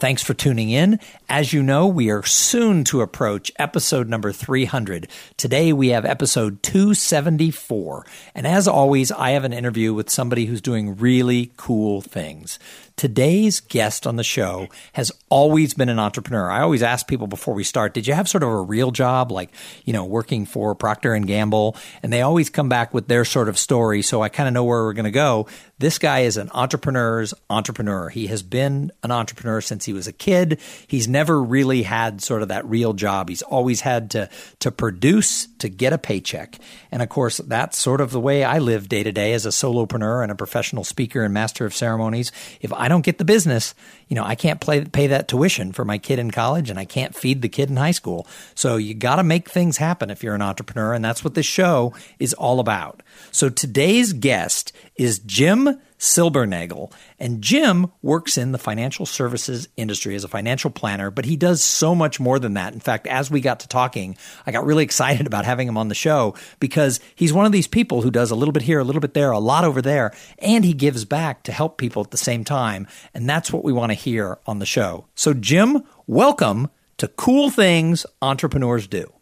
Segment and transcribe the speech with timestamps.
[0.00, 0.98] Thanks for tuning in.
[1.28, 5.06] As you know, we are soon to approach episode number 300.
[5.36, 8.06] Today we have episode 274.
[8.34, 12.58] And as always, I have an interview with somebody who's doing really cool things.
[13.00, 16.50] Today's guest on the show has always been an entrepreneur.
[16.50, 19.32] I always ask people before we start, did you have sort of a real job
[19.32, 19.48] like,
[19.86, 21.78] you know, working for Procter and Gamble?
[22.02, 24.64] And they always come back with their sort of story, so I kind of know
[24.64, 25.46] where we're going to go.
[25.78, 28.10] This guy is an entrepreneur's entrepreneur.
[28.10, 30.60] He has been an entrepreneur since he was a kid.
[30.86, 33.30] He's never really had sort of that real job.
[33.30, 34.28] He's always had to
[34.58, 36.58] to produce to get a paycheck.
[36.92, 39.48] And of course, that's sort of the way I live day to day as a
[39.48, 42.30] solopreneur and a professional speaker and master of ceremonies.
[42.60, 43.74] If I don't get the business,
[44.08, 46.84] you know, I can't play, pay that tuition for my kid in college and I
[46.84, 48.26] can't feed the kid in high school.
[48.54, 50.92] So you got to make things happen if you're an entrepreneur.
[50.92, 53.02] And that's what this show is all about.
[53.30, 56.90] So today's guest is Jim Silbernagel.
[57.18, 61.62] And Jim works in the financial services industry as a financial planner, but he does
[61.62, 62.72] so much more than that.
[62.72, 65.88] In fact, as we got to talking, I got really excited about having him on
[65.88, 68.84] the show because he's one of these people who does a little bit here, a
[68.84, 72.10] little bit there, a lot over there, and he gives back to help people at
[72.10, 72.86] the same time.
[73.12, 75.04] And that's what we want to hear on the show.
[75.14, 79.12] So, Jim, welcome to Cool Things Entrepreneurs Do.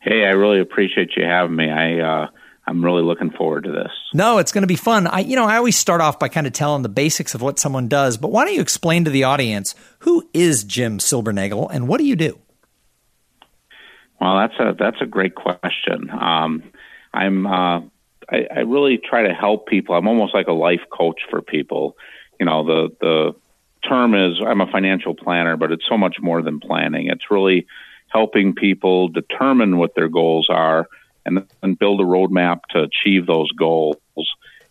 [0.00, 1.70] Hey, I really appreciate you having me.
[1.70, 2.26] I, uh,
[2.66, 3.92] I'm really looking forward to this.
[4.14, 5.06] No, it's going to be fun.
[5.06, 7.58] I, you know, I always start off by kind of telling the basics of what
[7.58, 11.88] someone does, but why don't you explain to the audience who is Jim Silbernagel and
[11.88, 12.38] what do you do?
[14.20, 16.08] Well, that's a that's a great question.
[16.10, 16.62] Um,
[17.12, 17.80] I'm uh,
[18.30, 19.94] I, I really try to help people.
[19.94, 21.96] I'm almost like a life coach for people.
[22.40, 23.34] You know, the the
[23.86, 27.08] term is I'm a financial planner, but it's so much more than planning.
[27.08, 27.66] It's really
[28.08, 30.88] helping people determine what their goals are
[31.24, 33.98] and then build a roadmap to achieve those goals.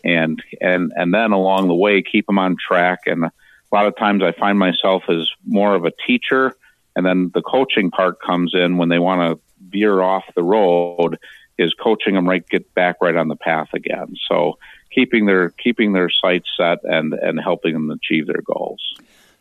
[0.03, 3.01] And and and then along the way keep them on track.
[3.05, 3.31] And a
[3.71, 6.55] lot of times I find myself as more of a teacher
[6.95, 11.17] and then the coaching part comes in when they want to veer off the road
[11.57, 14.15] is coaching them right get back right on the path again.
[14.29, 14.57] So
[14.91, 18.81] keeping their keeping their sights set and and helping them achieve their goals.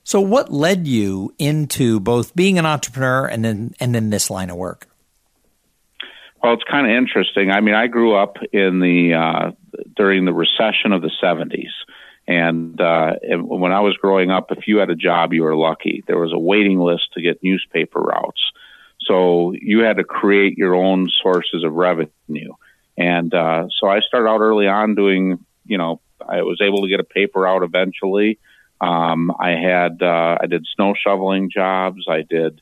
[0.05, 4.51] So what led you into both being an entrepreneur and then and then this line
[4.51, 4.89] of work
[6.43, 7.51] well, it's kind of interesting.
[7.51, 9.51] I mean, I grew up in the uh,
[9.97, 11.71] during the recession of the '70s,
[12.27, 15.57] and, uh, and when I was growing up, if you had a job, you were
[15.57, 16.03] lucky.
[16.07, 18.41] There was a waiting list to get newspaper routes,
[19.01, 22.53] so you had to create your own sources of revenue.
[22.97, 26.89] And uh, so I started out early on doing, you know, I was able to
[26.89, 28.39] get a paper out eventually.
[28.81, 32.07] Um, I had uh, I did snow shoveling jobs.
[32.09, 32.61] I did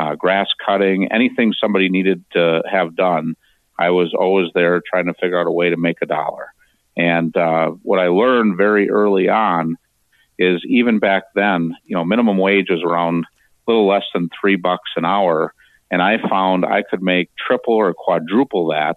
[0.00, 3.36] uh, grass cutting, anything somebody needed to have done.
[3.78, 6.54] I was always there trying to figure out a way to make a dollar.
[6.96, 9.76] And uh, what I learned very early on
[10.38, 14.56] is even back then, you know, minimum wage was around a little less than three
[14.56, 15.52] bucks an hour.
[15.90, 18.96] And I found I could make triple or quadruple that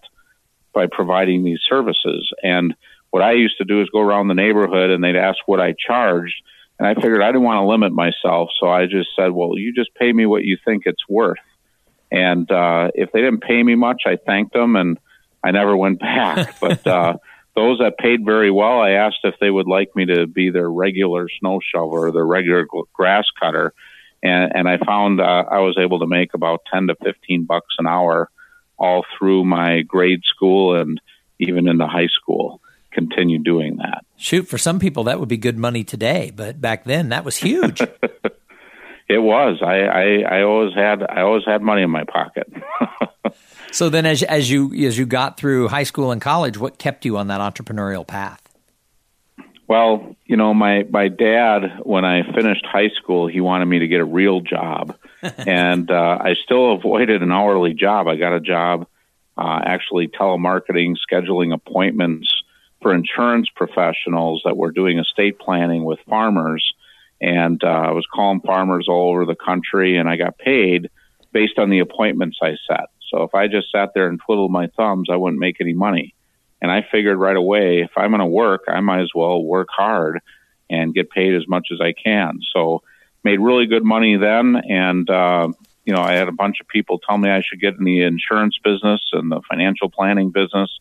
[0.73, 2.31] by providing these services.
[2.41, 2.75] And
[3.11, 5.75] what I used to do is go around the neighborhood and they'd ask what I
[5.77, 6.41] charged.
[6.79, 9.73] And I figured I didn't want to limit myself, so I just said, "Well, you
[9.73, 11.37] just pay me what you think it's worth."
[12.11, 14.99] And uh, if they didn't pay me much, I thanked them, and
[15.43, 16.59] I never went back.
[16.61, 17.17] but uh,
[17.55, 20.69] those that paid very well, I asked if they would like me to be their
[20.69, 23.73] regular snow shoveler or their regular grass cutter,
[24.23, 27.75] and, and I found uh, I was able to make about ten to fifteen bucks
[27.77, 28.29] an hour
[28.77, 30.99] all through my grade school and
[31.39, 32.59] even into high school
[32.93, 34.05] continue doing that.
[34.17, 37.37] Shoot, for some people that would be good money today, but back then that was
[37.37, 37.81] huge.
[39.09, 39.59] it was.
[39.61, 42.51] I, I, I always had I always had money in my pocket.
[43.71, 47.05] so then, as as you as you got through high school and college, what kept
[47.05, 48.41] you on that entrepreneurial path?
[49.67, 53.87] Well, you know, my my dad, when I finished high school, he wanted me to
[53.87, 58.07] get a real job, and uh, I still avoided an hourly job.
[58.07, 58.87] I got a job,
[59.37, 62.42] uh, actually telemarketing, scheduling appointments
[62.83, 66.73] for insurance professionals that were doing estate planning with farmers.
[67.19, 70.91] And uh, I was calling farmers all over the country, and I got paid
[71.31, 72.89] based on the appointments I set.
[73.09, 76.13] So if I just sat there and twiddled my thumbs, I wouldn't make any money.
[76.61, 79.69] And I figured right away, if I'm going to work, I might as well work
[79.71, 80.19] hard
[80.69, 82.39] and get paid as much as I can.
[82.53, 82.83] So
[83.23, 85.47] made really good money then, and uh,
[85.85, 88.03] you know, I had a bunch of people tell me I should get in the
[88.03, 90.79] insurance business and the financial planning business.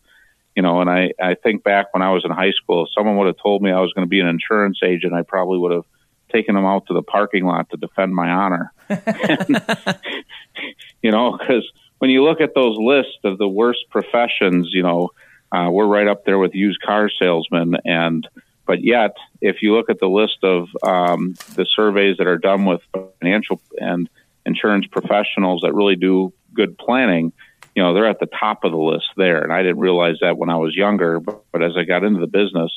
[0.55, 3.17] You know, and I, I think back when I was in high school, if someone
[3.17, 5.71] would have told me I was going to be an insurance agent, I probably would
[5.71, 5.85] have
[6.31, 8.73] taken them out to the parking lot to defend my honor.
[11.01, 11.65] you know, because
[11.99, 15.11] when you look at those lists of the worst professions, you know,
[15.53, 17.77] uh, we're right up there with used car salesmen.
[17.85, 18.27] And,
[18.65, 22.65] but yet, if you look at the list of um, the surveys that are done
[22.65, 22.81] with
[23.19, 24.09] financial and
[24.45, 27.31] insurance professionals that really do good planning,
[27.75, 29.41] you know, they're at the top of the list there.
[29.41, 32.19] And I didn't realize that when I was younger, but, but as I got into
[32.19, 32.71] the business,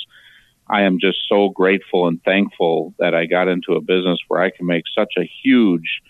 [0.69, 4.51] I am just so grateful and thankful that I got into a business where I
[4.51, 6.03] can make such a huge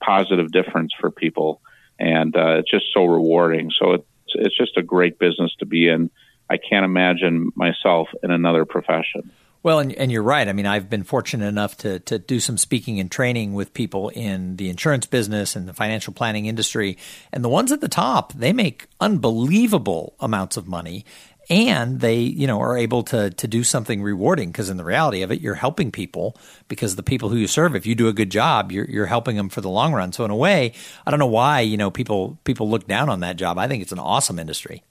[0.00, 1.60] positive difference for people.
[1.98, 3.70] And uh, it's just so rewarding.
[3.78, 6.10] So it's, it's just a great business to be in.
[6.48, 9.30] I can't imagine myself in another profession.
[9.62, 10.48] Well, and, and you're right.
[10.48, 14.08] I mean, I've been fortunate enough to, to do some speaking and training with people
[14.08, 16.96] in the insurance business and the financial planning industry.
[17.30, 21.04] And the ones at the top, they make unbelievable amounts of money
[21.50, 25.20] and they, you know, are able to, to do something rewarding because in the reality
[25.22, 26.36] of it, you're helping people
[26.68, 29.36] because the people who you serve, if you do a good job, you're, you're helping
[29.36, 30.12] them for the long run.
[30.12, 30.72] So in a way,
[31.06, 33.58] I don't know why, you know, people, people look down on that job.
[33.58, 34.84] I think it's an awesome industry.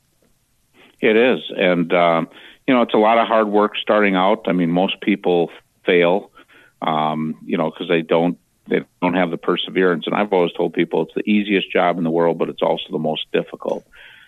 [1.00, 1.40] It is.
[1.56, 2.28] And, um,
[2.70, 4.46] you know, it's a lot of hard work starting out.
[4.46, 5.50] I mean, most people
[5.88, 6.30] fail,
[6.84, 8.38] um, you know, because they don't
[8.68, 10.06] they don't have the perseverance.
[10.06, 12.84] And I've always told people it's the easiest job in the world, but it's also
[12.92, 13.88] the most difficult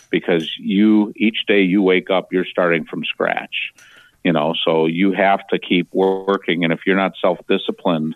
[0.09, 3.73] because you each day you wake up, you're starting from scratch.
[4.23, 8.15] You know, so you have to keep working, and if you're not self disciplined,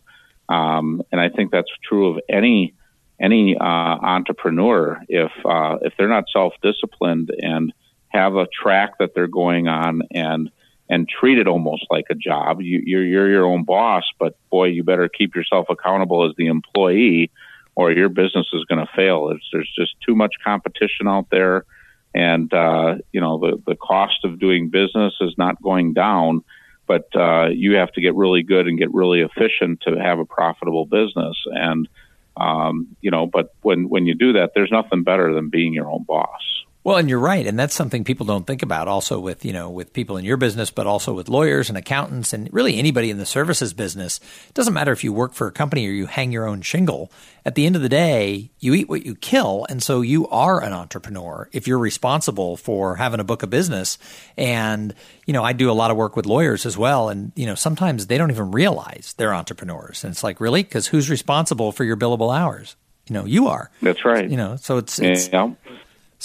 [0.49, 2.73] um, and I think that's true of any
[3.19, 7.71] any uh, entrepreneur, if uh, if they're not self disciplined and
[8.15, 10.49] have a track that they're going on and
[10.89, 12.61] and treat it almost like a job.
[12.61, 16.47] You, you're you're your own boss, but boy, you better keep yourself accountable as the
[16.47, 17.31] employee,
[17.75, 19.29] or your business is going to fail.
[19.29, 21.65] It's, there's just too much competition out there,
[22.13, 26.43] and uh, you know the the cost of doing business is not going down.
[26.87, 30.25] But uh, you have to get really good and get really efficient to have a
[30.25, 31.35] profitable business.
[31.47, 31.89] And
[32.37, 35.89] um, you know, but when when you do that, there's nothing better than being your
[35.89, 36.55] own boss.
[36.85, 38.87] Well, and you're right, and that's something people don't think about.
[38.87, 42.31] Also, with you know, with people in your business, but also with lawyers and accountants,
[42.31, 44.19] and really anybody in the services business.
[44.49, 47.11] It doesn't matter if you work for a company or you hang your own shingle.
[47.43, 50.61] At the end of the day, you eat what you kill, and so you are
[50.61, 53.97] an entrepreneur if you're responsible for having a book of business.
[54.37, 54.93] And
[55.25, 57.55] you know, I do a lot of work with lawyers as well, and you know,
[57.55, 61.83] sometimes they don't even realize they're entrepreneurs, and it's like, really, because who's responsible for
[61.83, 62.75] your billable hours?
[63.09, 63.71] You know, you are.
[63.81, 64.29] That's right.
[64.29, 65.51] You know, so it's, it's yeah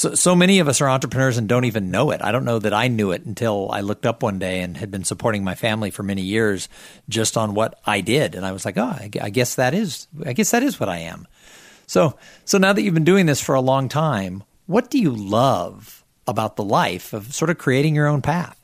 [0.00, 2.23] so, so many of us are entrepreneurs and don't even know it.
[2.25, 4.91] I don't know that I knew it until I looked up one day and had
[4.91, 6.70] been supporting my family for many years
[7.11, 8.35] just on what I did.
[8.35, 10.88] And I was like, oh, I, I guess that is, I guess that is what
[10.88, 11.29] I am.
[11.87, 12.17] So,
[12.47, 16.03] so now that you've been doing this for a long time, what do you love
[16.26, 18.58] about the life of sort of creating your own path?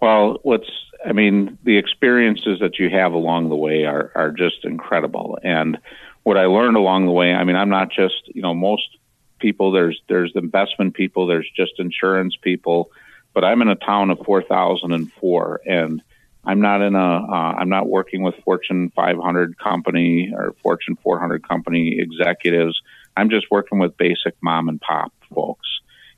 [0.00, 0.70] Well, what's,
[1.04, 5.38] I mean, the experiences that you have along the way are, are just incredible.
[5.42, 5.76] And
[6.22, 8.96] what I learned along the way, I mean, I'm not just, you know, most
[9.38, 9.72] people.
[9.72, 11.26] There's there's investment people.
[11.26, 12.90] There's just insurance people.
[13.34, 16.02] But I'm in a town of 4,004, and
[16.44, 21.46] I'm not in a uh, I'm not working with Fortune 500 company or Fortune 400
[21.46, 22.80] company executives.
[23.16, 25.68] I'm just working with basic mom and pop folks.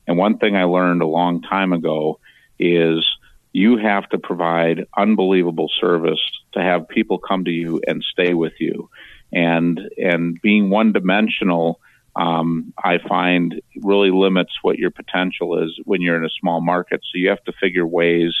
[0.07, 2.19] And one thing I learned a long time ago
[2.59, 3.05] is
[3.53, 6.21] you have to provide unbelievable service
[6.53, 8.89] to have people come to you and stay with you.
[9.33, 11.79] And and being one dimensional
[12.15, 17.01] um, I find really limits what your potential is when you're in a small market.
[17.03, 18.33] So you have to figure ways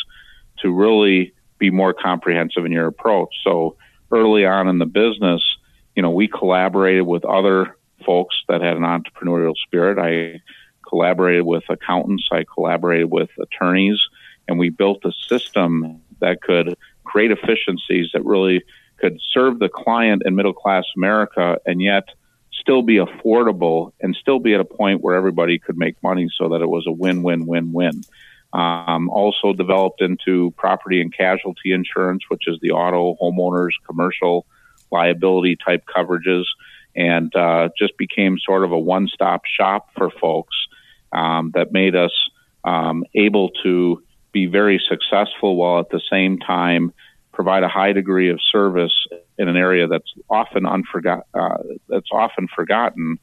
[0.59, 3.33] to really be more comprehensive in your approach.
[3.43, 3.77] So
[4.11, 5.41] early on in the business,
[5.95, 9.99] you know, we collaborated with other folks that had an entrepreneurial spirit.
[9.99, 10.41] I
[10.87, 14.01] collaborated with accountants, I collaborated with attorneys,
[14.47, 18.63] and we built a system that could create efficiencies that really
[18.97, 22.03] could serve the client in middle class America and yet
[22.61, 26.49] still be affordable and still be at a point where everybody could make money so
[26.49, 28.01] that it was a win win win win.
[28.53, 34.45] Um, also developed into property and casualty insurance, which is the auto, homeowners, commercial
[34.91, 36.43] liability type coverages,
[36.95, 40.55] and uh, just became sort of a one stop shop for folks
[41.13, 42.11] um, that made us
[42.63, 46.93] um, able to be very successful while at the same time
[47.31, 49.07] provide a high degree of service
[49.41, 51.57] in an area that's often unforgot uh,
[51.89, 53.17] that's often forgotten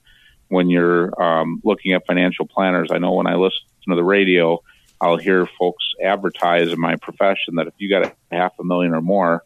[0.49, 2.89] when you're um, looking at financial planners.
[2.91, 4.61] I know when I listen to the radio,
[5.01, 8.95] I'll hear folks advertise in my profession that if you got a half a million
[8.95, 9.45] or more,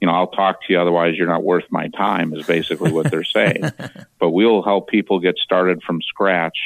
[0.00, 3.10] you know, I'll talk to you, otherwise you're not worth my time, is basically what
[3.10, 3.64] they're saying.
[4.18, 6.56] but we'll help people get started from scratch,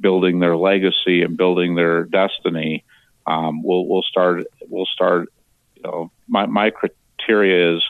[0.00, 2.84] building their legacy and building their destiny.
[3.26, 5.28] Um, we'll we'll start we'll start.
[5.76, 7.82] You know, my my criteria is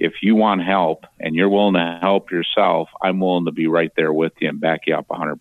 [0.00, 3.92] if you want help and you're willing to help yourself, I'm willing to be right
[3.96, 5.36] there with you and back you up 100%.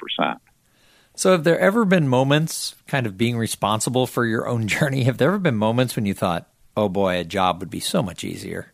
[1.16, 5.04] So, have there ever been moments, kind of being responsible for your own journey?
[5.04, 6.48] Have there ever been moments when you thought,
[6.78, 8.72] oh boy, a job would be so much easier?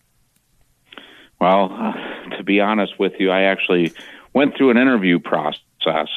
[1.40, 3.94] Well, uh, to be honest with you, I actually
[4.34, 6.10] went through an interview process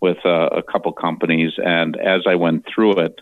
[0.00, 3.20] with uh, a couple companies, and as I went through it,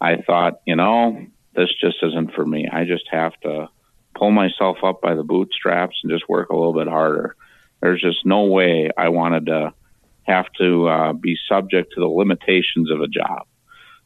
[0.00, 2.68] I thought, you know, this just isn't for me.
[2.70, 3.68] I just have to
[4.16, 7.36] pull myself up by the bootstraps and just work a little bit harder.
[7.80, 9.74] There's just no way I wanted to
[10.22, 13.46] have to uh, be subject to the limitations of a job.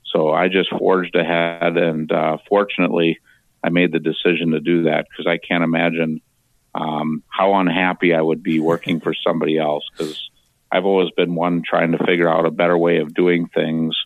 [0.05, 3.21] So I just forged ahead, and uh, fortunately,
[3.63, 6.21] I made the decision to do that because I can't imagine
[6.75, 10.31] um, how unhappy I would be working for somebody else because
[10.71, 13.97] I've always been one trying to figure out a better way of doing things.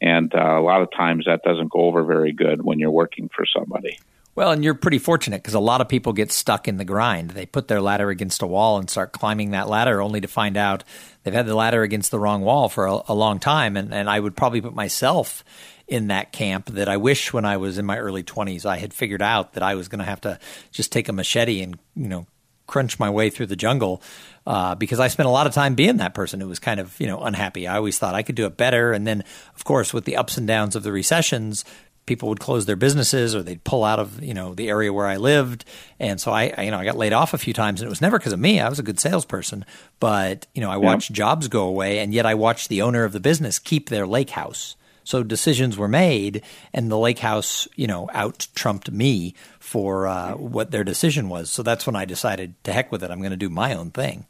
[0.00, 3.28] And uh, a lot of times that doesn't go over very good when you're working
[3.34, 3.98] for somebody.
[4.34, 7.30] Well, and you're pretty fortunate because a lot of people get stuck in the grind.
[7.30, 10.56] They put their ladder against a wall and start climbing that ladder only to find
[10.56, 10.84] out
[11.22, 13.76] they've had the ladder against the wrong wall for a, a long time.
[13.76, 15.44] And, and I would probably put myself
[15.88, 18.94] in that camp that I wish when I was in my early 20s I had
[18.94, 20.38] figured out that I was going to have to
[20.70, 22.26] just take a machete and, you know,
[22.68, 24.00] crunch my way through the jungle
[24.46, 26.98] uh, because I spent a lot of time being that person who was kind of,
[27.00, 27.66] you know, unhappy.
[27.66, 28.92] I always thought I could do it better.
[28.92, 29.24] And then,
[29.56, 31.64] of course, with the ups and downs of the recessions,
[32.06, 35.06] people would close their businesses or they'd pull out of you know the area where
[35.06, 35.64] I lived,
[35.98, 37.90] and so I, I you know I got laid off a few times, and it
[37.90, 38.60] was never because of me.
[38.60, 39.64] I was a good salesperson,
[39.98, 43.12] but you know I watched jobs go away, and yet I watched the owner of
[43.12, 44.76] the business keep their lake house.
[45.04, 46.42] So decisions were made,
[46.72, 51.50] and the lake house, you know, out trumped me for uh, what their decision was.
[51.50, 53.90] So that's when I decided, to heck with it, I'm going to do my own
[53.90, 54.26] thing.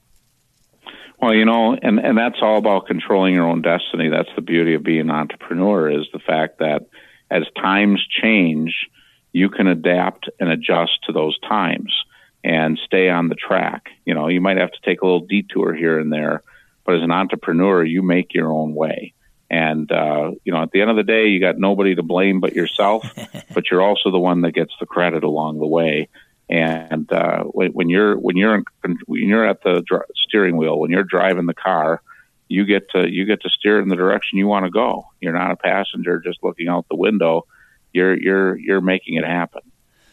[1.21, 4.09] Well, you know, and and that's all about controlling your own destiny.
[4.09, 6.87] That's the beauty of being an entrepreneur is the fact that
[7.31, 8.89] as times change,
[9.33, 11.95] you can adapt and adjust to those times
[12.43, 13.91] and stay on the track.
[14.05, 16.43] You know, you might have to take a little detour here and there,
[16.85, 19.15] but as an entrepreneur, you make your own way.
[19.51, 22.41] And, uh, you know, at the end of the day, you got nobody to blame
[22.41, 23.05] but yourself,
[23.55, 26.09] but you're also the one that gets the credit along the way.
[26.49, 28.65] And, uh, when, you're, when you're, in,
[29.07, 32.01] when you're at the dr- steering wheel, when you're driving the car,
[32.51, 35.07] you get to you get to steer in the direction you want to go.
[35.21, 37.47] You're not a passenger just looking out the window.
[37.93, 39.63] You're you're you're making it happen.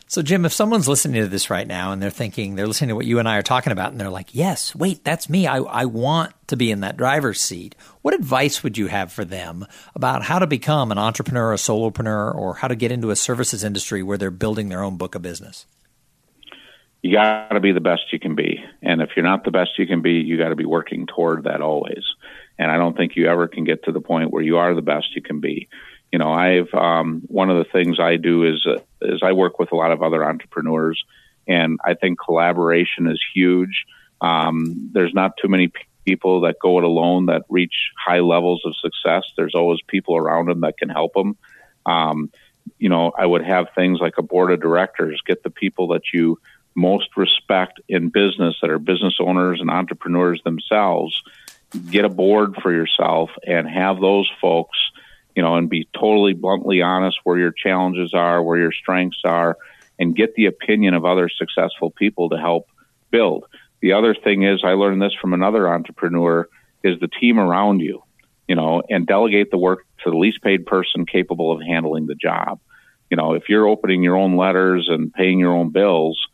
[0.09, 2.95] So, Jim, if someone's listening to this right now and they're thinking, they're listening to
[2.95, 5.47] what you and I are talking about, and they're like, yes, wait, that's me.
[5.47, 7.75] I, I want to be in that driver's seat.
[8.03, 9.65] What advice would you have for them
[9.95, 13.65] about how to become an entrepreneur, a solopreneur, or how to get into a services
[13.65, 15.65] industry where they're building their own book of business?
[17.01, 18.63] You got to be the best you can be.
[18.81, 21.43] And if you're not the best you can be, you got to be working toward
[21.43, 22.03] that always.
[22.57, 24.81] And I don't think you ever can get to the point where you are the
[24.81, 25.69] best you can be.
[26.11, 29.59] You know, I've um, one of the things I do is uh, is I work
[29.59, 31.03] with a lot of other entrepreneurs,
[31.47, 33.85] and I think collaboration is huge.
[34.21, 35.71] Um, there's not too many
[36.05, 39.23] people that go it alone that reach high levels of success.
[39.35, 41.37] There's always people around them that can help them.
[41.85, 42.31] Um,
[42.79, 46.03] you know, I would have things like a board of directors, get the people that
[46.13, 46.39] you
[46.77, 51.21] most respect in business that are business owners and entrepreneurs themselves
[51.89, 54.77] get a board for yourself and have those folks,
[55.35, 59.57] you know, and be totally bluntly honest where your challenges are, where your strengths are,
[59.99, 62.67] and get the opinion of other successful people to help
[63.11, 63.45] build.
[63.81, 66.47] The other thing is, I learned this from another entrepreneur,
[66.83, 68.03] is the team around you,
[68.47, 72.15] you know, and delegate the work to the least paid person capable of handling the
[72.15, 72.59] job.
[73.09, 76.26] You know, if you're opening your own letters and paying your own bills,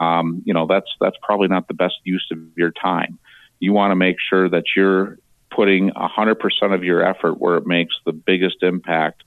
[0.00, 3.18] um, you know, that's that's probably not the best use of your time
[3.60, 5.18] you want to make sure that you're
[5.50, 9.22] putting 100% of your effort where it makes the biggest impact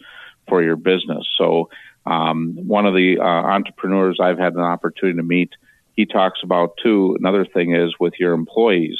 [0.47, 1.27] for your business.
[1.37, 1.69] So,
[2.05, 5.51] um, one of the uh, entrepreneurs I've had an opportunity to meet,
[5.95, 7.15] he talks about too.
[7.19, 8.97] Another thing is with your employees,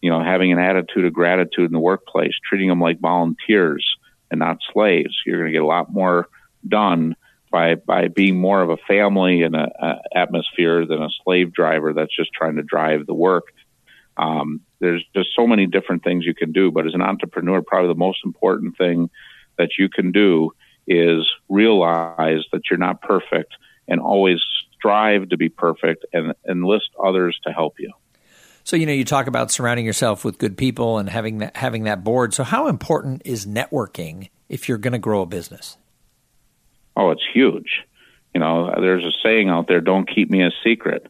[0.00, 3.86] you know, having an attitude of gratitude in the workplace, treating them like volunteers
[4.30, 5.16] and not slaves.
[5.24, 6.28] You're going to get a lot more
[6.66, 7.16] done
[7.50, 11.92] by by being more of a family and a, a atmosphere than a slave driver
[11.92, 13.44] that's just trying to drive the work.
[14.16, 17.88] Um, there's just so many different things you can do, but as an entrepreneur, probably
[17.88, 19.10] the most important thing
[19.56, 20.52] that you can do
[20.86, 23.54] is realize that you're not perfect
[23.86, 24.38] and always
[24.76, 27.92] strive to be perfect and enlist others to help you.
[28.64, 31.84] So you know you talk about surrounding yourself with good people and having that having
[31.84, 32.34] that board.
[32.34, 35.78] So how important is networking if you're going to grow a business?
[36.98, 37.84] Oh, it's huge.
[38.34, 41.06] You know, there's a saying out there, don't keep me a secret.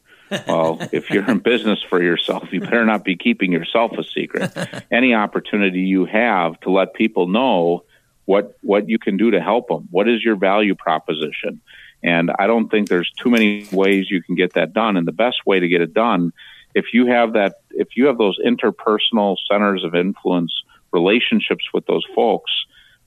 [0.47, 4.53] well, if you're in business for yourself, you better not be keeping yourself a secret.
[4.93, 7.85] Any opportunity you have to let people know
[8.27, 11.63] what what you can do to help them, what is your value proposition,
[12.03, 14.99] and I don't think there's too many ways you can get that done.
[14.99, 16.35] And the best way to get it done,
[16.75, 20.53] if you have that, if you have those interpersonal centers of influence
[20.93, 22.53] relationships with those folks,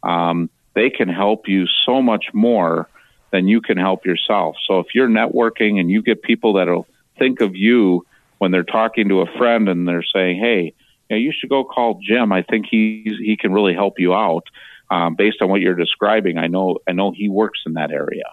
[0.02, 2.88] um, they can help you so much more
[3.32, 4.56] than you can help yourself.
[4.68, 6.88] So if you're networking and you get people that'll
[7.18, 8.06] think of you
[8.38, 10.74] when they're talking to a friend and they're saying, "Hey,
[11.10, 12.32] you, know, you should go call Jim.
[12.32, 14.44] I think he's he can really help you out."
[14.90, 18.26] Um, based on what you're describing, I know I know he works in that area,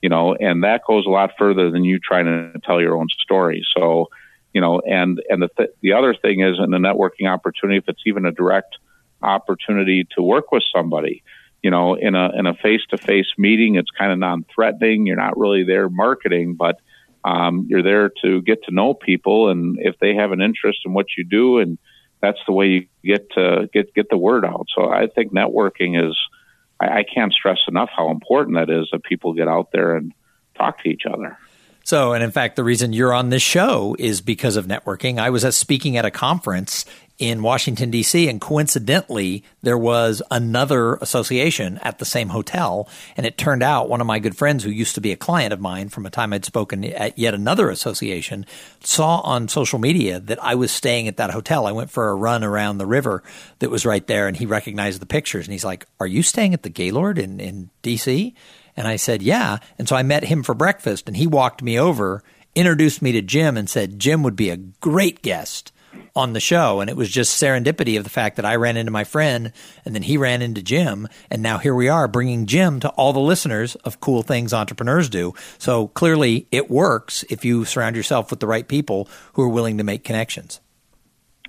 [0.00, 3.08] you know, and that goes a lot further than you trying to tell your own
[3.20, 3.62] story.
[3.76, 4.08] So,
[4.54, 7.88] you know, and and the th- the other thing is in the networking opportunity, if
[7.88, 8.78] it's even a direct
[9.20, 11.22] opportunity to work with somebody,
[11.62, 15.06] you know, in a in a face to face meeting, it's kind of non threatening.
[15.06, 16.80] You're not really there marketing, but
[17.24, 20.92] um, you're there to get to know people, and if they have an interest in
[20.92, 21.78] what you do, and
[22.20, 24.66] that's the way you get to get get the word out.
[24.74, 26.16] So I think networking is.
[26.80, 30.12] I, I can't stress enough how important that is that people get out there and
[30.56, 31.36] talk to each other.
[31.88, 35.18] So, and in fact, the reason you're on this show is because of networking.
[35.18, 36.84] I was speaking at a conference
[37.18, 38.28] in Washington, D.C.
[38.28, 42.88] And coincidentally, there was another association at the same hotel.
[43.16, 45.52] And it turned out one of my good friends who used to be a client
[45.52, 48.46] of mine from a time I'd spoken at yet another association
[48.84, 51.66] saw on social media that I was staying at that hotel.
[51.66, 53.24] I went for a run around the river
[53.58, 56.54] that was right there and he recognized the pictures and he's like, Are you staying
[56.54, 58.34] at the Gaylord in, in D.C.?
[58.76, 59.58] And I said, Yeah.
[59.76, 62.22] And so I met him for breakfast and he walked me over,
[62.54, 65.72] introduced me to Jim and said, Jim would be a great guest
[66.14, 66.80] on the show.
[66.80, 69.52] And it was just serendipity of the fact that I ran into my friend
[69.84, 71.08] and then he ran into Jim.
[71.30, 75.08] And now here we are bringing Jim to all the listeners of Cool Things Entrepreneurs
[75.08, 75.34] Do.
[75.58, 79.78] So clearly it works if you surround yourself with the right people who are willing
[79.78, 80.60] to make connections.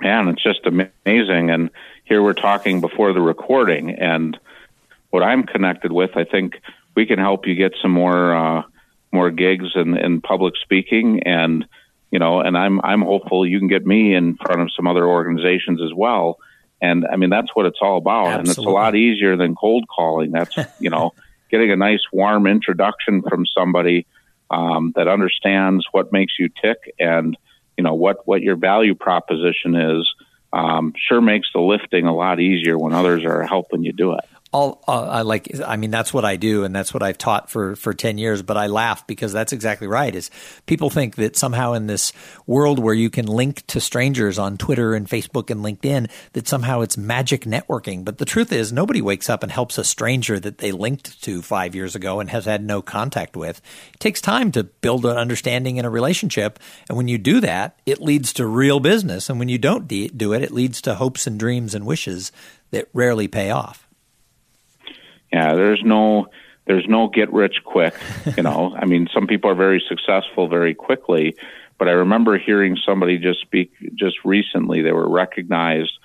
[0.01, 1.49] And it's just amazing.
[1.49, 1.69] And
[2.05, 3.91] here we're talking before the recording.
[3.91, 4.39] And
[5.09, 6.61] what I'm connected with, I think
[6.95, 8.35] we can help you get some more.
[8.35, 8.63] Uh,
[9.11, 11.65] more gigs in, in public speaking and
[12.11, 15.05] you know, and I'm I'm hopeful you can get me in front of some other
[15.05, 16.39] organizations as well.
[16.81, 18.27] And I mean, that's what it's all about.
[18.27, 18.39] Absolutely.
[18.39, 20.31] And it's a lot easier than cold calling.
[20.31, 21.13] That's you know,
[21.51, 24.07] getting a nice warm introduction from somebody
[24.49, 27.37] um, that understands what makes you tick and
[27.77, 30.09] you know what what your value proposition is.
[30.51, 34.25] Um, sure makes the lifting a lot easier when others are helping you do it
[34.51, 37.51] all uh, I like I mean that's what I do and that's what I've taught
[37.51, 40.31] for for 10 years but I laugh because that's exactly right is
[40.65, 42.13] people think that somehow in this
[42.47, 46.81] world where you can link to strangers on Twitter and Facebook and LinkedIn that somehow
[46.81, 48.03] it's magic networking.
[48.03, 51.43] But the truth is nobody wakes up and helps a stranger that they linked to
[51.43, 53.61] 5 years ago and has had no contact with.
[53.93, 56.57] It takes time to build an understanding and a relationship.
[56.87, 59.29] And when you do that it leads to real business.
[59.29, 62.31] And when you don't do it it leads to hopes and dreams and wishes
[62.71, 63.88] that rarely pay off
[65.31, 66.27] yeah, there's no
[66.65, 67.95] there's no get rich quick.
[68.37, 71.35] You know, I mean, some people are very successful very quickly,
[71.77, 74.81] but I remember hearing somebody just speak just recently.
[74.81, 75.97] They were recognized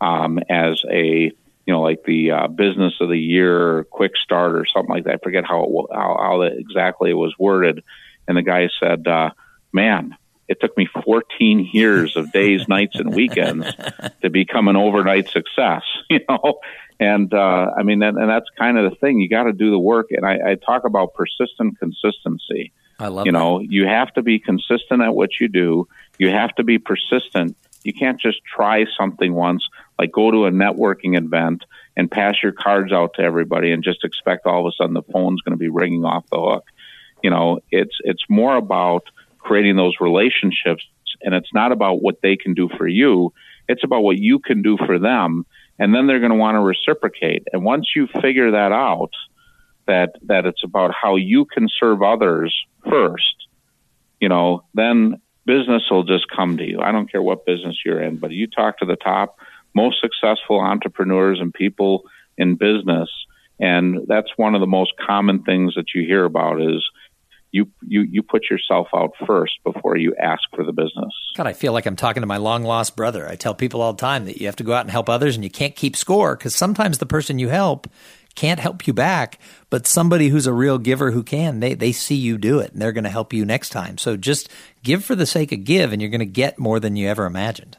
[0.00, 1.32] um, as a
[1.66, 5.14] you know like the uh, business of the year, quick start or something like that.
[5.14, 7.82] I forget how it, how, how exactly it was worded,
[8.28, 9.30] and the guy said, uh,
[9.72, 10.16] "Man."
[10.48, 13.66] It took me 14 years of days, nights, and weekends
[14.22, 15.82] to become an overnight success.
[16.10, 16.60] You know,
[17.00, 19.18] and uh, I mean, and, and that's kind of the thing.
[19.18, 20.08] You got to do the work.
[20.10, 22.72] And I, I talk about persistent consistency.
[22.98, 23.26] I love.
[23.26, 23.38] You that.
[23.38, 25.88] know, you have to be consistent at what you do.
[26.18, 27.56] You have to be persistent.
[27.82, 29.66] You can't just try something once,
[29.98, 31.64] like go to a networking event
[31.96, 35.02] and pass your cards out to everybody and just expect all of a sudden the
[35.02, 36.64] phone's going to be ringing off the hook.
[37.22, 39.04] You know, it's it's more about
[39.42, 40.84] creating those relationships,
[41.22, 43.32] and it's not about what they can do for you.
[43.68, 45.44] It's about what you can do for them
[45.78, 47.44] and then they're going to want to reciprocate.
[47.52, 49.10] And once you figure that out,
[49.86, 52.54] that that it's about how you can serve others
[52.88, 53.48] first,
[54.20, 56.78] you know, then business will just come to you.
[56.80, 59.38] I don't care what business you're in, but you talk to the top
[59.74, 62.04] most successful entrepreneurs and people
[62.38, 63.10] in business,
[63.58, 66.88] and that's one of the most common things that you hear about is
[67.52, 71.12] you you you put yourself out first before you ask for the business.
[71.36, 73.28] God, I feel like I'm talking to my long lost brother.
[73.28, 75.36] I tell people all the time that you have to go out and help others,
[75.36, 77.86] and you can't keep score because sometimes the person you help
[78.34, 79.38] can't help you back,
[79.68, 82.80] but somebody who's a real giver who can, they they see you do it, and
[82.80, 83.98] they're going to help you next time.
[83.98, 84.48] So just
[84.82, 87.26] give for the sake of give, and you're going to get more than you ever
[87.26, 87.76] imagined.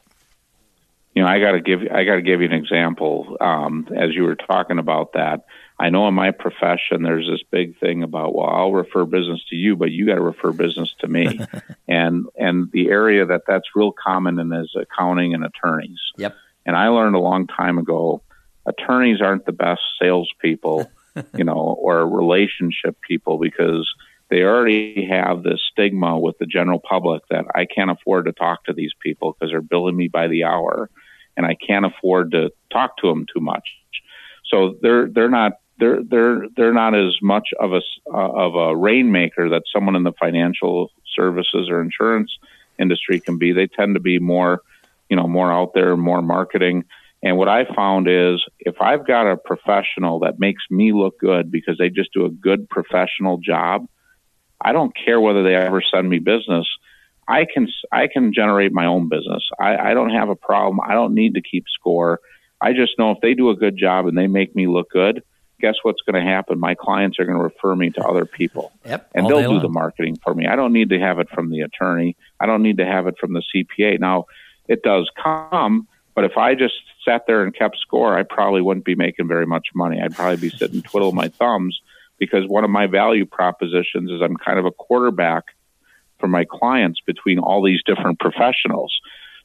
[1.14, 3.36] You know, I got to give I got to give you an example.
[3.40, 5.44] Um, as you were talking about that,
[5.78, 9.56] I know in my profession there's this big thing about well I'll refer business to
[9.56, 11.40] you but you got to refer business to me.
[11.86, 16.00] And and the area that that's real common in is accounting and attorneys.
[16.16, 16.34] Yep.
[16.64, 18.22] And I learned a long time ago
[18.66, 20.90] attorneys aren't the best salespeople
[21.36, 23.86] you know or relationship people because
[24.30, 28.64] they already have this stigma with the general public that I can't afford to talk
[28.64, 30.88] to these people because they're billing me by the hour
[31.36, 33.68] and I can't afford to talk to them too much.
[34.46, 37.80] So they're they're not they're they're they're not as much of a
[38.12, 42.30] uh, of a rainmaker that someone in the financial services or insurance
[42.78, 43.52] industry can be.
[43.52, 44.60] They tend to be more,
[45.08, 46.84] you know, more out there, more marketing.
[47.22, 51.50] And what I found is if I've got a professional that makes me look good
[51.50, 53.86] because they just do a good professional job,
[54.60, 56.66] I don't care whether they ever send me business.
[57.26, 59.42] I can I can generate my own business.
[59.58, 60.80] I, I don't have a problem.
[60.86, 62.20] I don't need to keep score.
[62.60, 65.22] I just know if they do a good job and they make me look good,
[65.64, 66.60] guess what's going to happen?
[66.60, 68.70] My clients are going to refer me to other people.
[68.84, 69.62] Yep, and they'll do long.
[69.62, 70.46] the marketing for me.
[70.46, 72.16] I don't need to have it from the attorney.
[72.38, 73.98] I don't need to have it from the CPA.
[73.98, 74.26] Now,
[74.68, 78.84] it does come, but if I just sat there and kept score, I probably wouldn't
[78.84, 80.00] be making very much money.
[80.02, 81.80] I'd probably be sitting twiddling my thumbs
[82.18, 85.44] because one of my value propositions is I'm kind of a quarterback
[86.20, 88.94] for my clients between all these different professionals.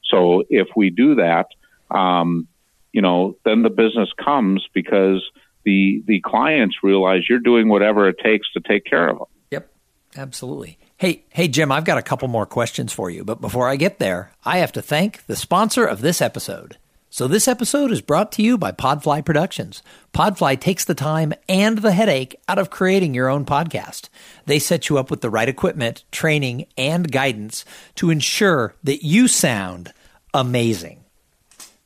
[0.04, 1.46] So if we do that,
[1.90, 2.46] um,
[2.92, 5.22] you know, then the business comes because
[5.64, 9.26] the the clients realize you're doing whatever it takes to take care of them.
[9.50, 9.70] Yep,
[10.16, 10.78] absolutely.
[10.96, 13.98] Hey, hey, Jim, I've got a couple more questions for you, but before I get
[13.98, 16.76] there, I have to thank the sponsor of this episode.
[17.12, 19.82] So this episode is brought to you by Podfly Productions.
[20.14, 24.08] Podfly takes the time and the headache out of creating your own podcast.
[24.46, 27.64] They set you up with the right equipment, training, and guidance
[27.96, 29.92] to ensure that you sound
[30.32, 31.04] amazing.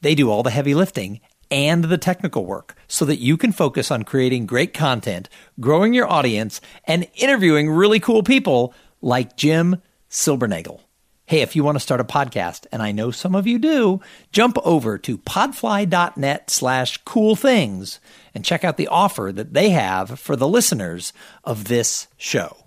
[0.03, 3.91] They do all the heavy lifting and the technical work so that you can focus
[3.91, 5.29] on creating great content,
[5.61, 9.81] growing your audience, and interviewing really cool people like Jim
[10.11, 10.81] Silbernagel.
[11.27, 14.01] Hey, if you want to start a podcast, and I know some of you do,
[14.31, 17.99] jump over to podfly.net slash cool things
[18.35, 22.67] and check out the offer that they have for the listeners of this show.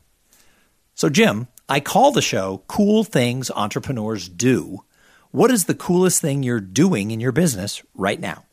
[0.95, 4.83] So, Jim, I call the show Cool Things Entrepreneurs Do
[5.37, 8.46] what is the coolest thing you're doing in your business right now?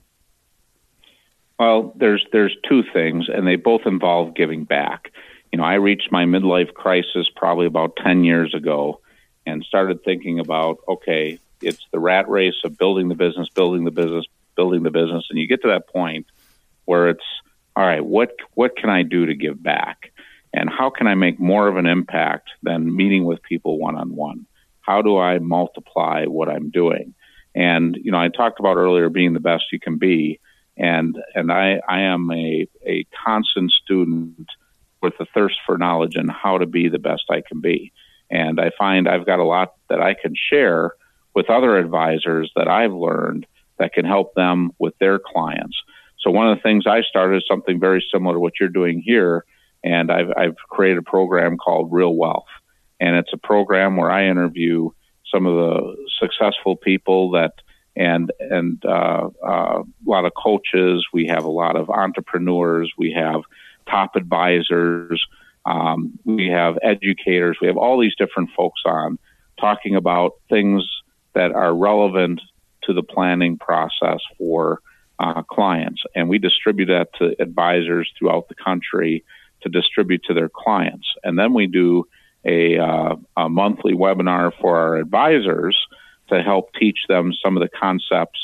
[1.58, 5.12] Well, there's there's two things, and they both involve giving back.
[5.52, 9.00] You know, I reached my midlife crisis probably about ten years ago,
[9.46, 13.90] and started thinking about okay, it's the rat race of building the business, building the
[13.90, 14.24] business,
[14.56, 16.26] building the business, and you get to that point
[16.86, 17.24] where it's
[17.76, 18.04] all right.
[18.04, 20.12] What what can I do to give back,
[20.52, 24.16] and how can I make more of an impact than meeting with people one on
[24.16, 24.46] one?
[24.84, 27.14] how do I multiply what I'm doing?
[27.54, 30.40] And you know, I talked about earlier being the best you can be,
[30.76, 34.48] and and I I am a a constant student
[35.02, 37.92] with a thirst for knowledge and how to be the best I can be.
[38.30, 40.94] And I find I've got a lot that I can share
[41.34, 43.46] with other advisors that I've learned
[43.78, 45.76] that can help them with their clients.
[46.20, 49.02] So one of the things I started is something very similar to what you're doing
[49.04, 49.44] here,
[49.82, 52.46] and I've I've created a program called Real Wealth
[53.00, 54.90] and it's a program where I interview
[55.32, 57.52] some of the successful people that
[57.96, 61.06] and and uh, uh, a lot of coaches.
[61.12, 62.92] We have a lot of entrepreneurs.
[62.98, 63.42] We have
[63.88, 65.24] top advisors.
[65.66, 67.58] Um, we have educators.
[67.60, 69.18] We have all these different folks on
[69.58, 70.84] talking about things
[71.34, 72.40] that are relevant
[72.82, 74.80] to the planning process for
[75.18, 79.24] uh, clients, and we distribute that to advisors throughout the country
[79.62, 81.06] to distribute to their clients.
[81.22, 82.06] And then we do
[82.44, 85.78] a, uh, a monthly webinar for our advisors
[86.28, 88.40] to help teach them some of the concepts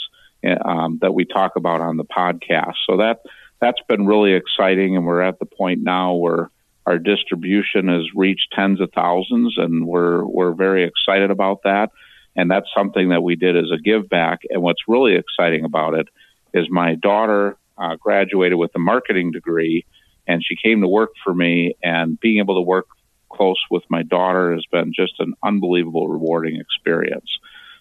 [0.65, 2.75] um, that we talk about on the podcast.
[2.89, 3.21] So that
[3.61, 6.51] that's been really exciting, and we're at the point now where
[6.87, 11.91] our distribution has reached tens of thousands, and we're we're very excited about that.
[12.37, 14.41] And that's something that we did as a give back.
[14.49, 16.09] And what's really exciting about it
[16.55, 19.85] is my daughter uh, graduated with a marketing degree,
[20.27, 21.75] and she came to work for me.
[21.83, 22.87] And being able to work
[23.31, 27.31] close with my daughter has been just an unbelievable, rewarding experience.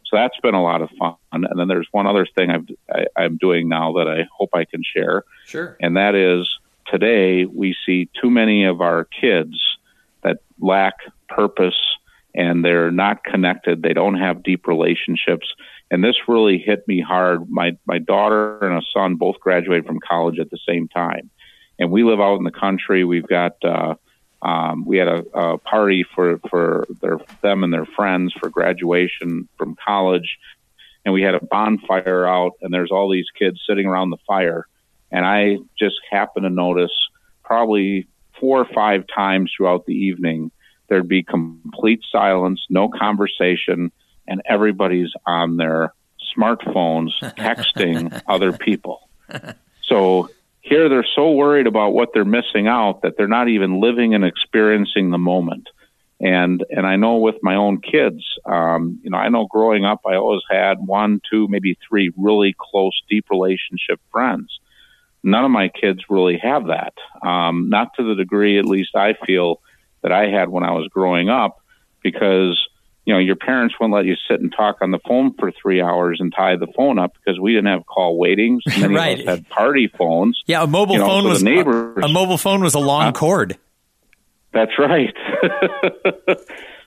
[0.09, 1.15] So that's been a lot of fun.
[1.31, 4.49] And then there's one other thing I've, I, i am doing now that I hope
[4.53, 5.23] I can share.
[5.45, 5.77] Sure.
[5.79, 6.49] And that is
[6.87, 9.61] today we see too many of our kids
[10.23, 10.95] that lack
[11.27, 11.77] purpose
[12.33, 13.83] and they're not connected.
[13.83, 15.47] They don't have deep relationships.
[15.91, 17.49] And this really hit me hard.
[17.49, 21.29] My, my daughter and a son both graduated from college at the same time.
[21.77, 23.03] And we live out in the country.
[23.03, 23.95] We've got, uh,
[24.41, 29.49] um, we had a, a party for for their them and their friends for graduation
[29.57, 30.37] from college,
[31.03, 34.67] and we had a bonfire out, and there's all these kids sitting around the fire,
[35.11, 36.91] And I just happened to notice
[37.43, 38.07] probably
[38.39, 40.51] four or five times throughout the evening,
[40.87, 43.91] there'd be complete silence, no conversation,
[44.27, 45.93] and everybody's on their
[46.37, 49.09] smartphones texting other people.
[49.81, 50.29] So
[50.69, 54.23] here they're so worried about what they're missing out that they're not even living and
[54.23, 55.67] experiencing the moment.
[56.21, 60.01] And and I know with my own kids, um, you know, I know growing up,
[60.05, 64.59] I always had one, two, maybe three really close, deep relationship friends.
[65.23, 66.93] None of my kids really have that,
[67.27, 69.61] um, not to the degree, at least I feel
[70.01, 71.61] that I had when I was growing up,
[72.01, 72.68] because
[73.05, 75.81] you know, your parents wouldn't let you sit and talk on the phone for three
[75.81, 78.63] hours and tie the phone up because we didn't have call waitings.
[78.67, 79.19] Many right.
[79.19, 80.41] of us had party phones.
[80.45, 83.07] Yeah, a mobile you know, phone was neighbors, a, a, mobile phone was a long
[83.07, 83.57] uh, cord.
[84.53, 85.13] That's right.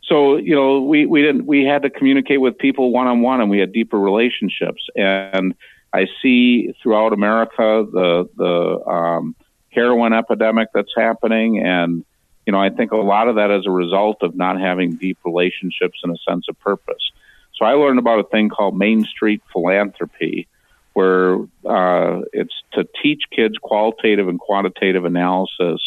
[0.04, 3.40] so you know, we we didn't we had to communicate with people one on one,
[3.40, 4.86] and we had deeper relationships.
[4.94, 5.54] And
[5.92, 9.36] I see throughout America the the um,
[9.70, 12.04] heroin epidemic that's happening, and
[12.46, 15.18] you know, I think a lot of that is a result of not having deep
[15.24, 17.12] relationships and a sense of purpose.
[17.54, 20.48] So I learned about a thing called Main Street philanthropy,
[20.94, 25.80] where uh, it's to teach kids qualitative and quantitative analysis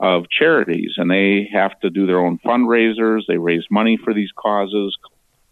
[0.00, 3.22] of charities, and they have to do their own fundraisers.
[3.26, 4.96] They raise money for these causes.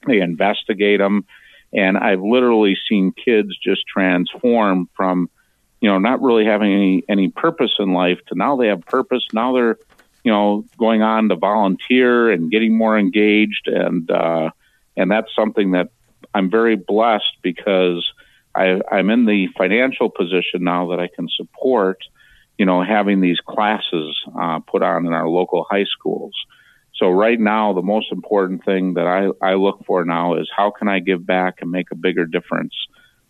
[0.06, 1.24] They investigate them,
[1.72, 5.28] and I've literally seen kids just transform from,
[5.80, 9.26] you know, not really having any any purpose in life to now they have purpose.
[9.32, 9.78] Now they're
[10.26, 14.50] you know, going on to volunteer and getting more engaged, and uh,
[14.96, 15.90] and that's something that
[16.34, 18.04] I'm very blessed because
[18.52, 21.98] I, I'm in the financial position now that I can support,
[22.58, 26.34] you know, having these classes uh, put on in our local high schools.
[26.96, 30.72] So right now, the most important thing that I, I look for now is how
[30.72, 32.74] can I give back and make a bigger difference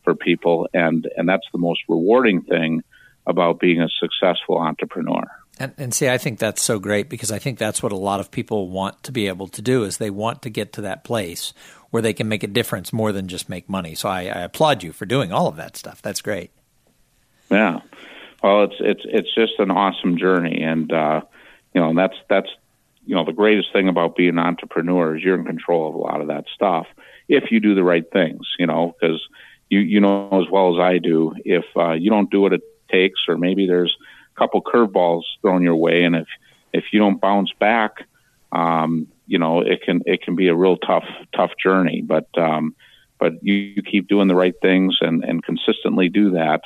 [0.02, 2.82] for people, and and that's the most rewarding thing
[3.26, 5.24] about being a successful entrepreneur.
[5.58, 8.20] And, and, see, I think that's so great because I think that's what a lot
[8.20, 11.02] of people want to be able to do is they want to get to that
[11.02, 11.54] place
[11.90, 13.94] where they can make a difference more than just make money.
[13.94, 16.02] So I, I applaud you for doing all of that stuff.
[16.02, 16.50] That's great.
[17.50, 17.80] Yeah,
[18.42, 21.22] well, it's it's it's just an awesome journey, and uh,
[21.74, 22.48] you know, that's that's
[23.04, 25.98] you know the greatest thing about being an entrepreneur is you're in control of a
[25.98, 26.86] lot of that stuff
[27.28, 28.46] if you do the right things.
[28.58, 29.20] You know, because
[29.70, 32.62] you you know as well as I do, if uh, you don't do what it
[32.90, 33.96] takes, or maybe there's
[34.36, 36.26] couple curveballs thrown your way, and if
[36.72, 38.06] if you don't bounce back,
[38.52, 42.02] um, you know it can it can be a real tough tough journey.
[42.02, 42.74] But um,
[43.18, 46.62] but you, you keep doing the right things and and consistently do that.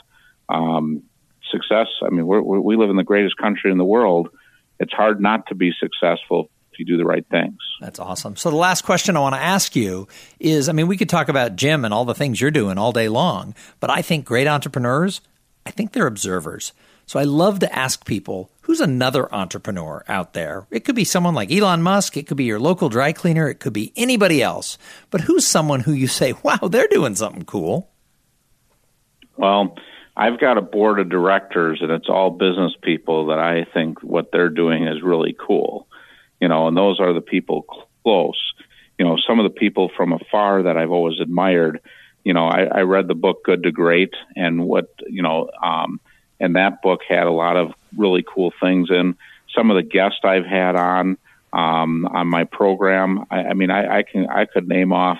[0.48, 1.04] Um,
[1.50, 1.88] success.
[2.02, 4.30] I mean, we're, we live in the greatest country in the world.
[4.78, 7.59] It's hard not to be successful if you do the right things.
[7.80, 8.37] That's awesome.
[8.37, 11.28] So the last question I want to ask you is, I mean, we could talk
[11.28, 14.46] about Jim and all the things you're doing all day long, but I think great
[14.46, 15.20] entrepreneurs,
[15.66, 16.72] I think they're observers.
[17.11, 20.68] So I love to ask people who's another entrepreneur out there?
[20.70, 23.59] It could be someone like Elon Musk, it could be your local dry cleaner, it
[23.59, 24.79] could be anybody else.
[25.11, 27.90] But who's someone who you say, wow, they're doing something cool?
[29.37, 29.75] Well,
[30.16, 34.31] I've got a board of directors and it's all business people that I think what
[34.31, 35.88] they're doing is really cool.
[36.40, 37.62] You know, and those are the people
[38.05, 38.40] close.
[39.01, 41.81] You know, some of the people from afar that I've always admired.
[42.23, 45.99] You know, I, I read the book Good to Great and what, you know, um,
[46.40, 49.16] and that book had a lot of really cool things in.
[49.55, 51.18] Some of the guests I've had on
[51.53, 55.18] um, on my program, I, I mean, I, I can I could name off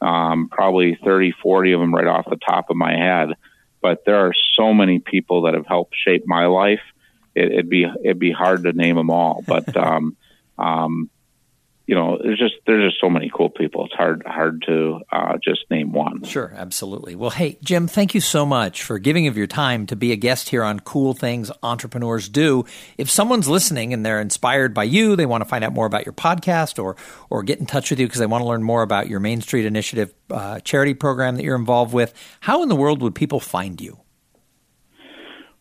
[0.00, 3.30] um, probably 30, 40 of them right off the top of my head.
[3.80, 6.80] But there are so many people that have helped shape my life.
[7.34, 9.44] It, it'd be it'd be hard to name them all.
[9.46, 10.16] But um,
[10.58, 11.10] um,
[11.86, 13.84] you know, there's just there's just so many cool people.
[13.84, 16.22] It's hard hard to uh, just name one.
[16.24, 17.14] Sure, absolutely.
[17.14, 20.16] Well, hey, Jim, thank you so much for giving of your time to be a
[20.16, 22.64] guest here on Cool Things Entrepreneurs Do.
[22.96, 26.06] If someone's listening and they're inspired by you, they want to find out more about
[26.06, 26.96] your podcast or
[27.28, 29.42] or get in touch with you because they want to learn more about your Main
[29.42, 32.14] Street Initiative uh, charity program that you're involved with.
[32.40, 33.98] How in the world would people find you?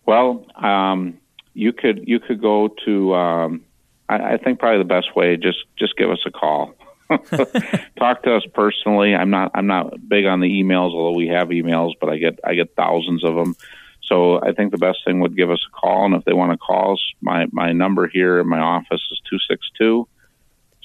[0.06, 1.20] Well, um,
[1.54, 3.66] you could you could go to um,
[4.10, 6.74] I, I think probably the best way just just give us a call.
[7.10, 9.16] Talk to us personally.
[9.16, 12.40] I'm not I'm not big on the emails, although we have emails, but I get
[12.44, 13.56] I get thousands of them.
[14.04, 16.52] So I think the best thing would give us a call, and if they want
[16.52, 20.08] to call us, my my number here in my office is two six two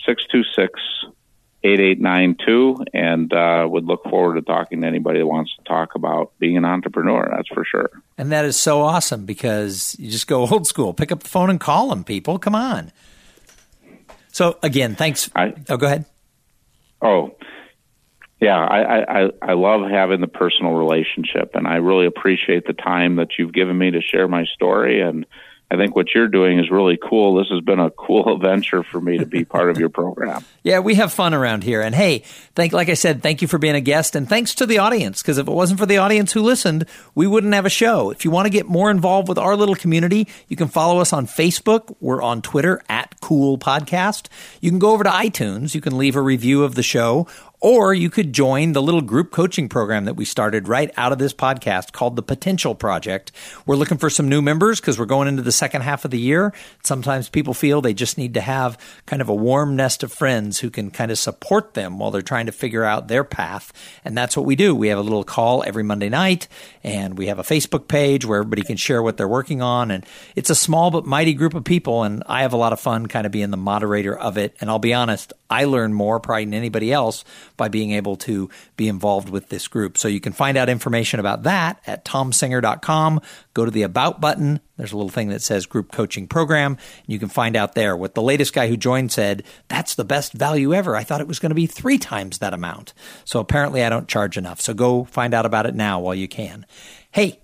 [0.04, 0.80] six two six
[1.64, 5.54] eight eight nine two, and uh, would look forward to talking to anybody that wants
[5.56, 7.28] to talk about being an entrepreneur.
[7.34, 7.90] That's for sure.
[8.16, 11.50] And that is so awesome because you just go old school, pick up the phone
[11.50, 12.04] and call them.
[12.04, 12.92] People, come on.
[14.30, 15.30] So again, thanks.
[15.34, 16.04] I, oh, go ahead.
[17.02, 17.36] Oh,
[18.40, 23.16] Yeah, I, I, I love having the personal relationship, and I really appreciate the time
[23.16, 25.00] that you've given me to share my story.
[25.00, 25.26] And
[25.70, 27.34] I think what you're doing is really cool.
[27.34, 30.44] This has been a cool adventure for me to be part of your program.
[30.64, 31.80] Yeah, we have fun around here.
[31.80, 34.66] And hey, thank like I said, thank you for being a guest and thanks to
[34.66, 37.70] the audience because if it wasn't for the audience who listened, we wouldn't have a
[37.70, 38.10] show.
[38.10, 41.14] If you want to get more involved with our little community, you can follow us
[41.14, 41.96] on Facebook.
[42.00, 44.28] We're on Twitter at Cool Podcast.
[44.60, 45.74] You can go over to iTunes.
[45.74, 47.26] You can leave a review of the show
[47.60, 51.18] or you could join the little group coaching program that we started right out of
[51.18, 53.32] this podcast called the Potential Project.
[53.66, 56.20] We're looking for some new members because we're going into the second half of the
[56.20, 56.52] year.
[56.84, 60.60] Sometimes people feel they just need to have kind of a warm nest of friends
[60.60, 63.72] who can kind of support them while they're trying to figure out their path.
[64.04, 64.74] And that's what we do.
[64.74, 66.46] We have a little call every Monday night
[66.84, 69.90] and we have a Facebook page where everybody can share what they're working on.
[69.90, 72.04] And it's a small but mighty group of people.
[72.04, 74.54] And I have a lot of fun kind of being the moderator of it.
[74.60, 77.24] And I'll be honest, I learn more probably than anybody else
[77.58, 79.98] by being able to be involved with this group.
[79.98, 83.20] So you can find out information about that at tomsinger.com.
[83.52, 84.60] Go to the About button.
[84.78, 86.72] There's a little thing that says Group Coaching Program.
[86.72, 90.04] And you can find out there what the latest guy who joined said, that's the
[90.04, 90.96] best value ever.
[90.96, 92.94] I thought it was going to be three times that amount.
[93.26, 94.60] So apparently I don't charge enough.
[94.60, 96.64] So go find out about it now while you can.
[97.10, 97.40] Hey,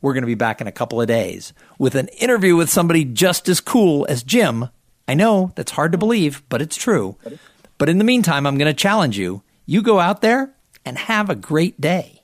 [0.00, 3.04] we're going to be back in a couple of days with an interview with somebody
[3.04, 4.68] just as cool as Jim.
[5.06, 7.16] I know that's hard to believe, but it's true.
[7.78, 10.54] But in the meantime, I'm going to challenge you you go out there
[10.86, 12.22] and have a great day.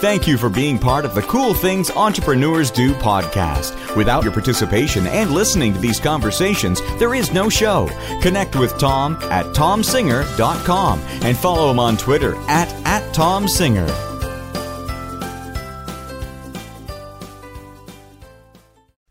[0.00, 3.96] Thank you for being part of the Cool Things Entrepreneurs Do podcast.
[3.96, 7.88] Without your participation and listening to these conversations, there is no show.
[8.22, 14.13] Connect with Tom at tomsinger.com and follow him on Twitter at, at tomsinger.